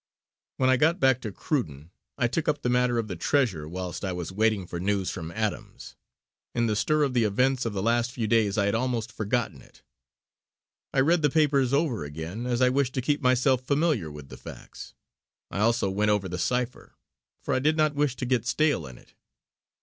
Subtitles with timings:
[0.57, 4.03] When I got back to Cruden I took up the matter of the treasure whilst
[4.03, 5.95] I was waiting for news from Adams.
[6.55, 9.61] In the stir of the events of the last few days I had almost forgotten
[9.61, 9.83] it.
[10.91, 14.37] I read the papers over again, as I wished to keep myself familiar with the
[14.37, 14.95] facts;
[15.51, 16.95] I also went over the cipher,
[17.43, 19.13] for I did not wish to get stale in it.